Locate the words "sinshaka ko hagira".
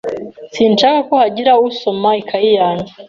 0.55-1.51